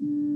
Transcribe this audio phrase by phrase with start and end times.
[0.00, 0.27] 你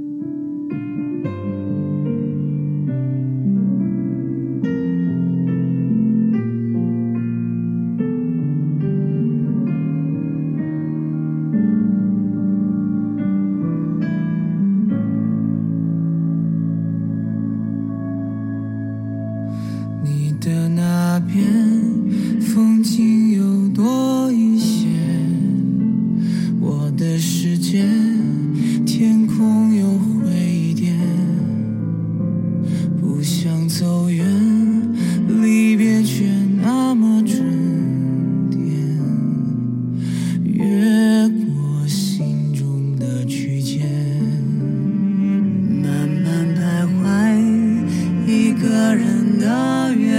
[48.94, 50.11] 人的缘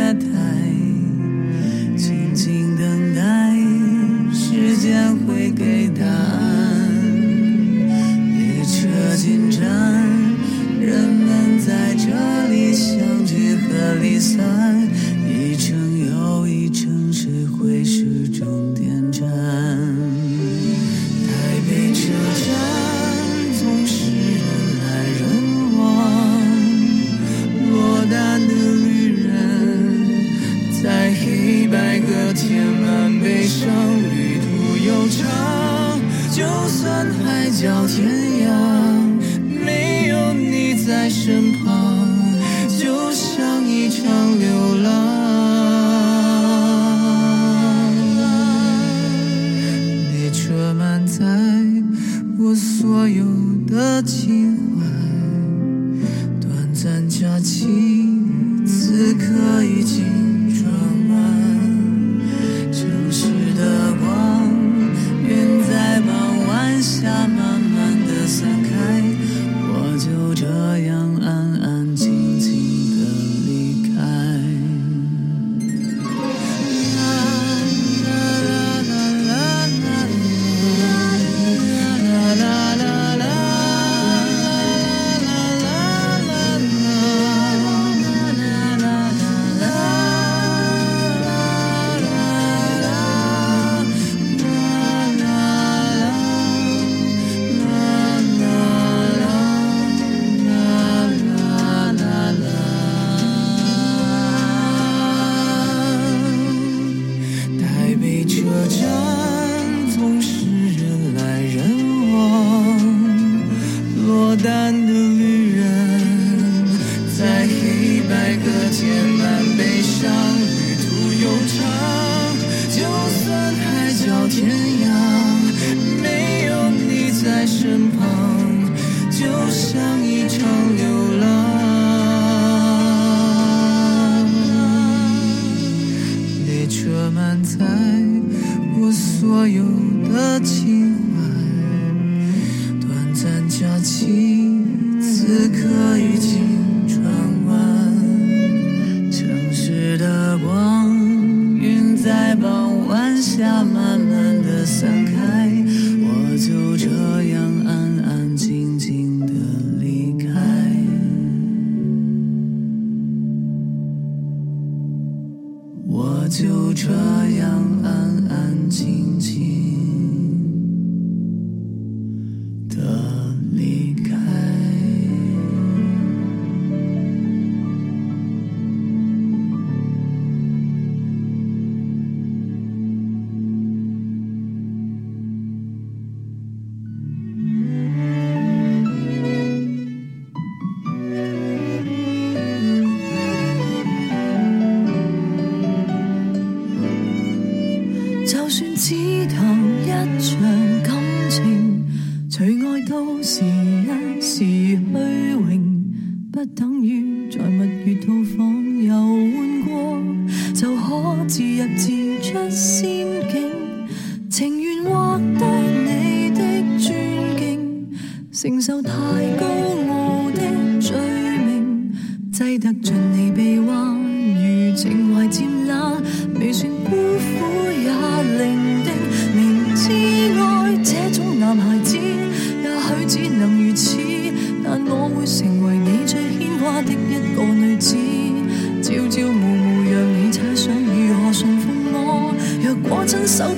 [153.43, 153.92] summer.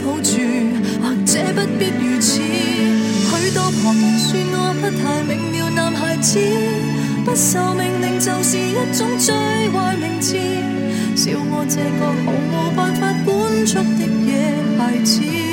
[0.04, 0.32] 抱住
[1.02, 6.40] 或者不必如此许多旁人说我不太明了男孩子
[7.24, 9.34] 不受命令就是一种最
[9.70, 10.36] 坏名字
[11.16, 15.45] 笑我这个毫无办法管束的野孩子。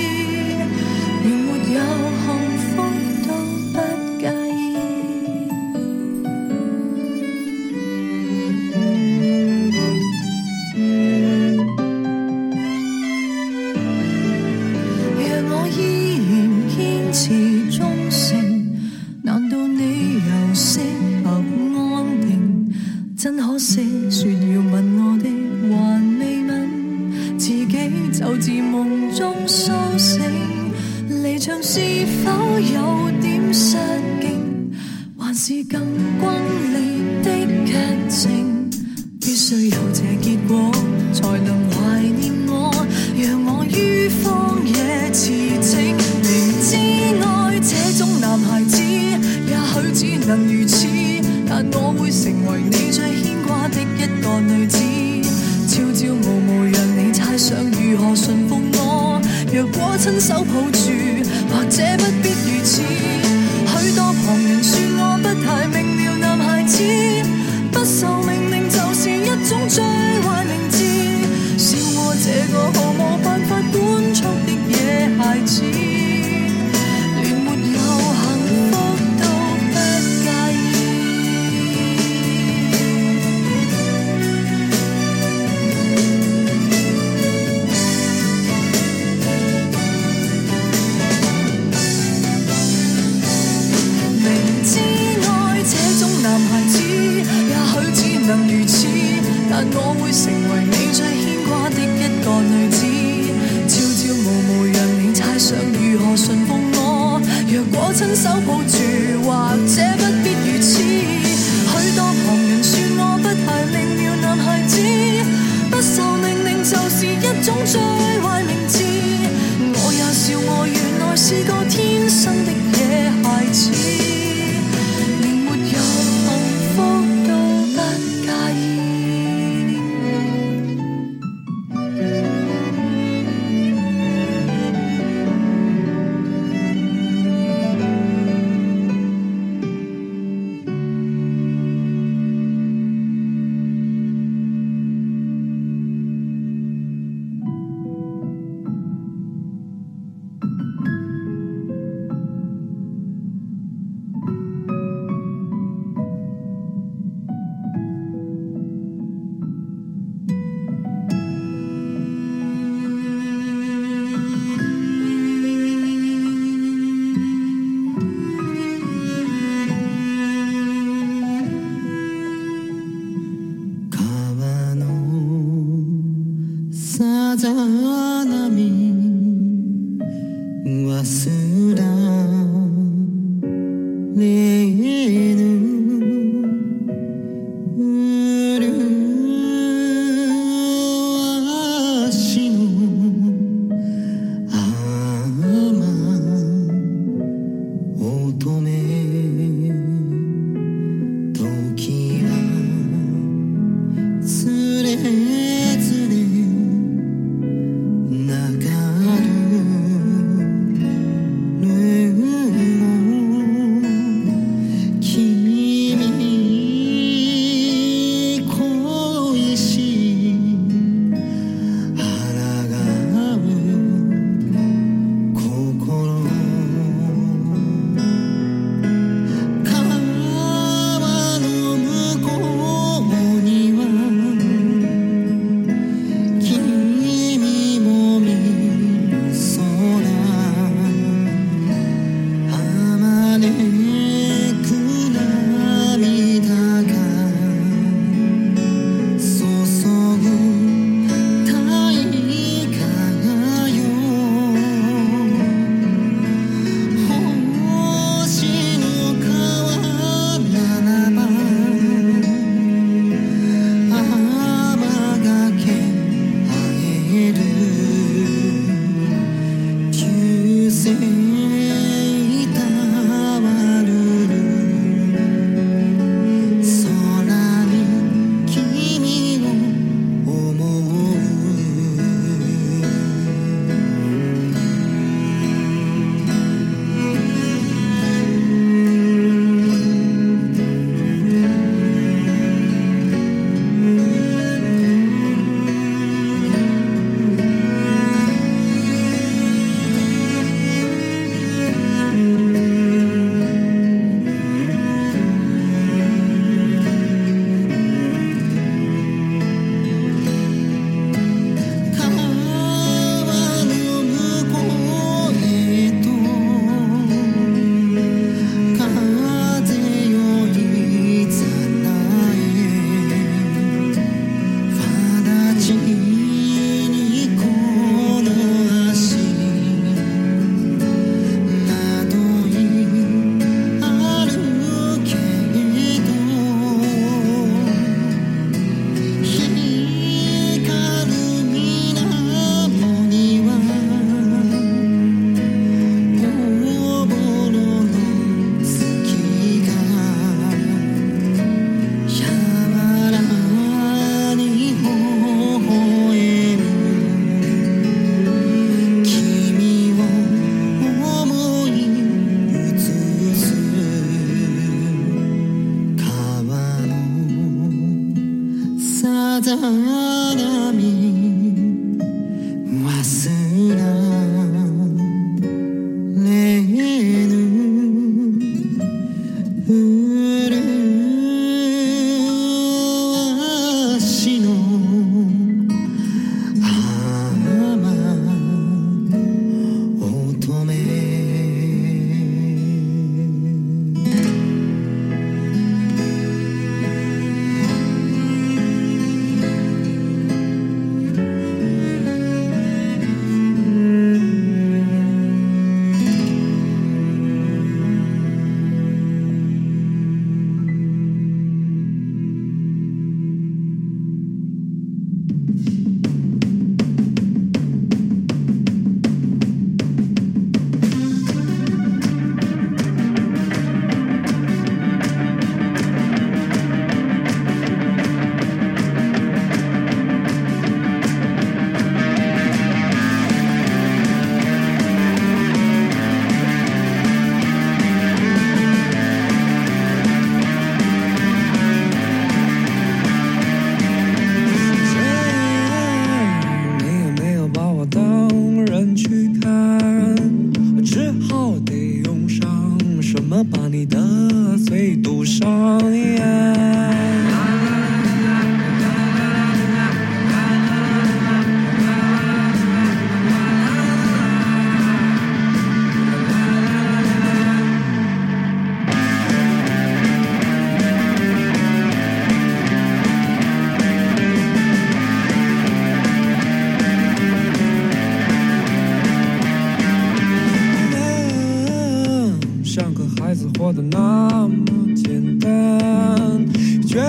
[180.94, 181.61] I see.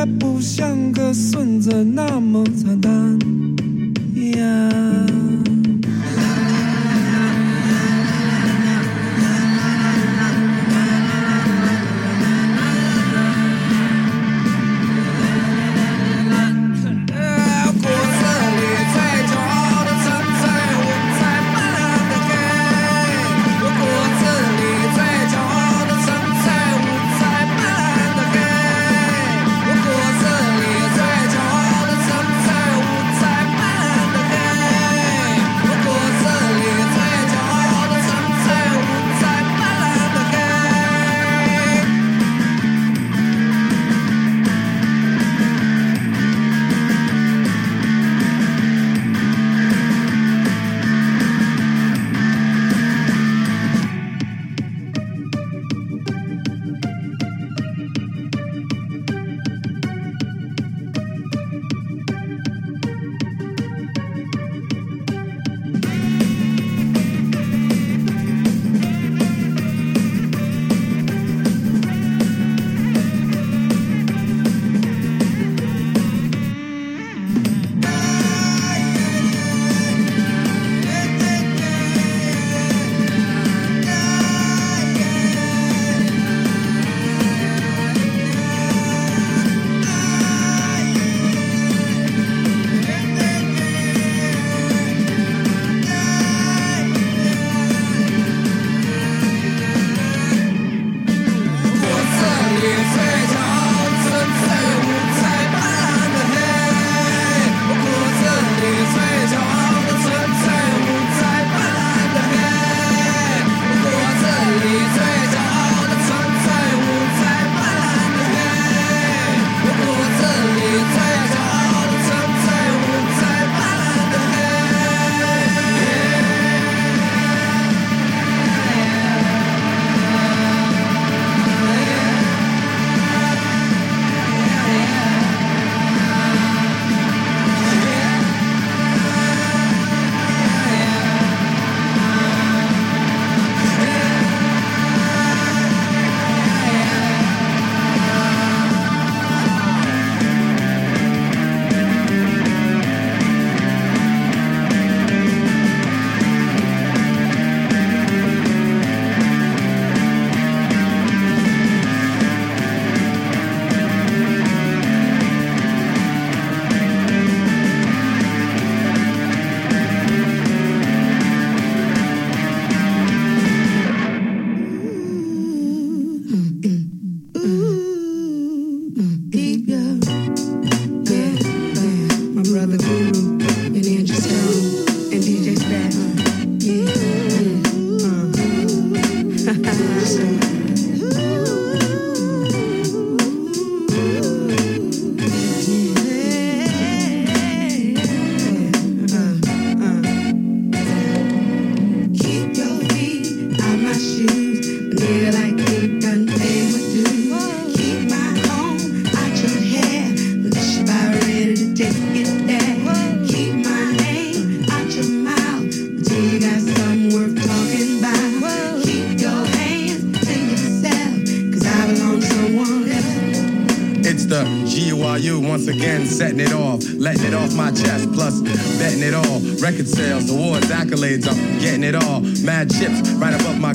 [0.06, 3.33] 不像个孙子那么惨淡。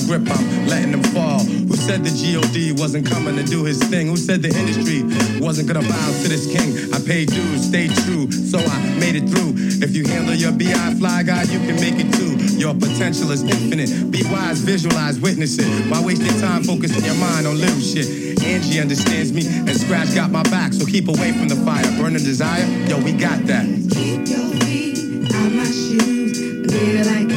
[0.09, 1.37] Grip, I'm letting them fall.
[1.45, 4.07] Who said the GOD wasn't coming to do his thing?
[4.07, 5.05] Who said the industry
[5.37, 6.73] wasn't gonna bow to this king?
[6.91, 9.53] I paid dues, stayed true, so I made it through.
[9.85, 12.33] If you handle your BI fly guy, you can make it too.
[12.57, 14.09] Your potential is infinite.
[14.09, 15.69] Be wise, visualize, witness it.
[15.91, 18.41] Why waste your time focusing your mind on little shit?
[18.41, 21.85] Angie understands me, and Scratch got my back, so keep away from the fire.
[22.01, 23.65] Burning desire, yo, we got that.
[23.93, 27.28] Keep your feet out my shoes, like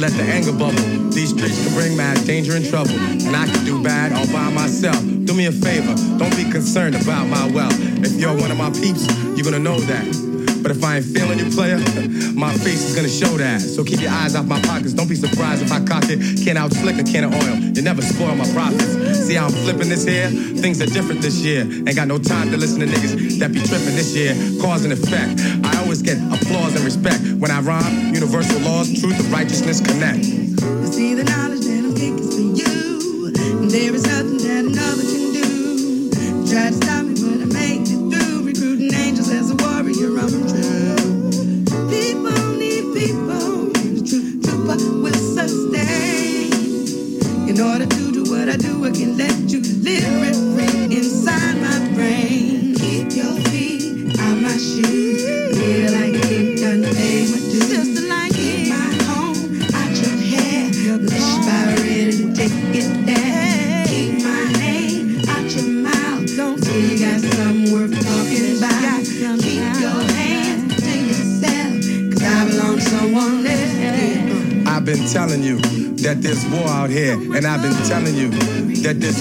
[0.00, 0.80] let the anger bubble.
[1.12, 2.96] These streets can bring mad danger and trouble.
[2.96, 4.96] And I can do bad all by myself.
[4.96, 7.76] Do me a favor, don't be concerned about my wealth.
[8.02, 9.04] If you're one of my peeps,
[9.36, 10.30] you're gonna know that.
[10.62, 11.76] But if I ain't feeling you, player,
[12.34, 13.60] my face is gonna show that.
[13.60, 14.94] So keep your eyes off my pockets.
[14.94, 16.44] Don't be surprised if I cock it.
[16.44, 17.56] Can't out slick a can of oil.
[17.56, 19.28] You never spoil my profits.
[19.28, 20.28] See how I'm flipping this here?
[20.28, 21.62] Things are different this year.
[21.62, 24.32] Ain't got no time to listen to niggas that be tripping this year.
[24.60, 25.40] Cause and effect.
[25.64, 28.14] I get applause and respect when I rhyme.
[28.14, 30.24] Universal laws, truth and righteousness connect.
[30.24, 33.30] See the knowledge that I'm kicking for you.
[33.68, 36.10] There is nothing that another can do.
[36.50, 36.99] Try to stop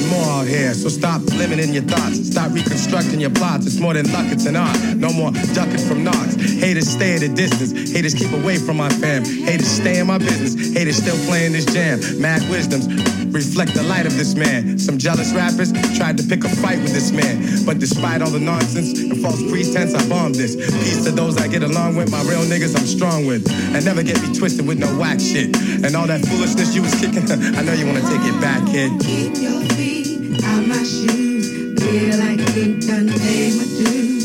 [0.10, 0.74] more out here.
[0.74, 3.66] So stop limiting your thoughts, stop reconstructing your plots.
[3.66, 4.78] It's more than luck, it's an art.
[4.96, 6.36] No more ducking from knocks.
[6.36, 7.92] Haters stay at a distance.
[7.92, 9.24] Haters keep away from my fam.
[9.24, 10.74] Haters stay in my business.
[10.74, 12.00] Haters still playing this jam.
[12.20, 12.88] Mad wisdoms
[13.40, 14.78] reflect the light of this man.
[14.78, 18.40] Some jealous rappers tried to pick a fight with this man, but despite all the
[18.40, 20.56] nonsense and false pretense, I bombed this.
[20.56, 24.04] Peace to those I get along with, my real niggas I'm strong with, and never
[24.04, 25.56] get me twisted with no whack shit.
[25.56, 27.24] And all that foolishness you was kicking,
[27.58, 28.92] I know you wanna take it back, kid.
[29.00, 31.48] Keep your feet out my shoes.
[31.80, 34.19] Feel like you done my dues.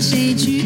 [0.00, 0.59] 谁去？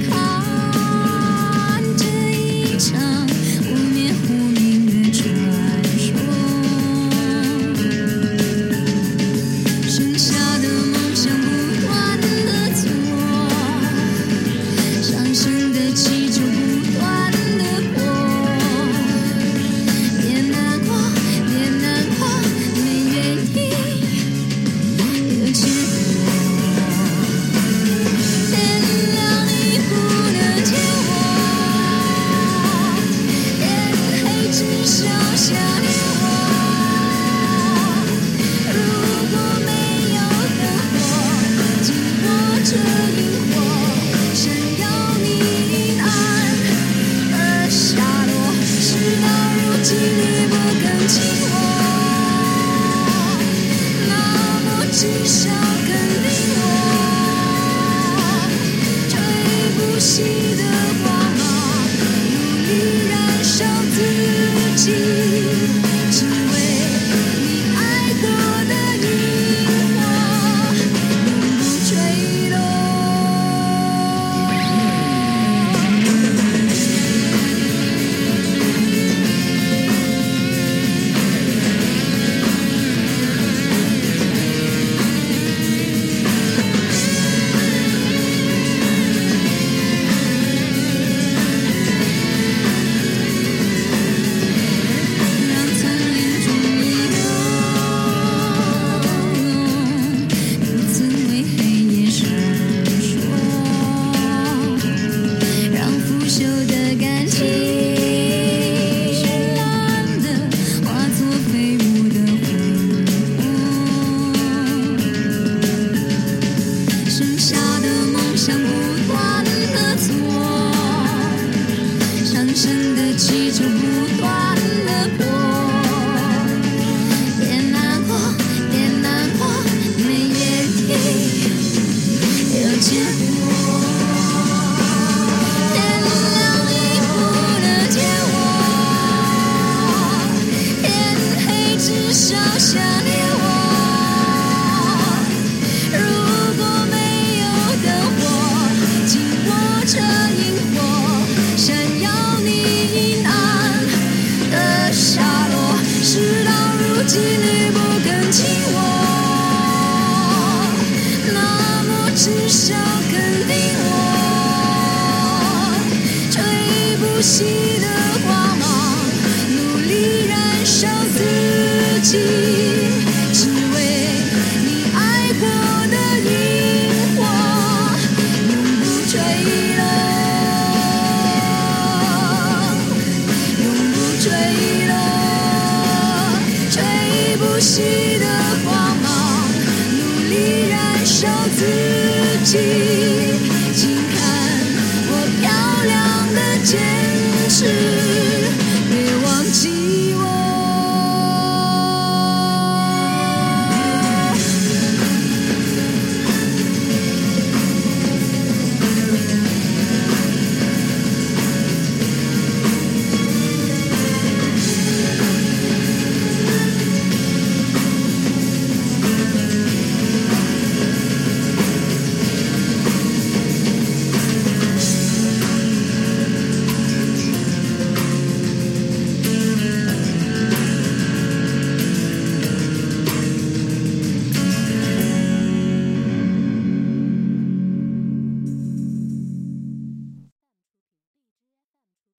[193.75, 194.14] magic.